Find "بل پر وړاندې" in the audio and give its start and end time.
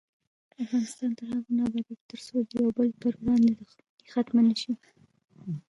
2.77-3.49